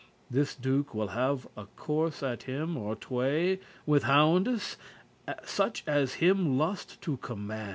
This 0.31 0.55
Duke 0.55 0.95
will 0.95 1.09
have 1.09 1.47
a 1.55 1.65
course 1.75 2.23
at 2.23 2.41
him 2.49 2.75
or 2.75 2.95
tway 2.95 3.59
With 3.85 4.05
houndes, 4.05 4.75
such 5.43 5.83
as 5.85 6.15
him 6.15 6.57
lust* 6.57 6.99
to 7.03 7.17
command. 7.17 7.69